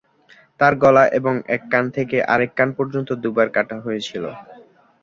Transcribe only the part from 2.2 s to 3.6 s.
আরেক কান পর্যন্ত দুবার